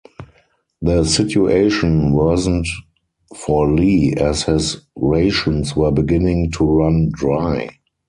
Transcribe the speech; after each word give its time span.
The 0.81 1.03
situation 1.03 2.11
worsened 2.13 2.65
for 3.35 3.71
Li 3.71 4.15
as 4.15 4.41
his 4.41 4.81
rations 4.95 5.75
were 5.75 5.91
beginning 5.91 6.49
to 6.53 6.65
run 6.65 7.11
dry. 7.13 7.69